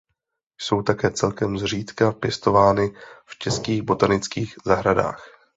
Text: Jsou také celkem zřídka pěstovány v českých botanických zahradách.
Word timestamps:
Jsou 0.57 0.81
také 0.81 1.11
celkem 1.11 1.57
zřídka 1.57 2.11
pěstovány 2.11 2.93
v 3.25 3.37
českých 3.39 3.81
botanických 3.81 4.55
zahradách. 4.65 5.25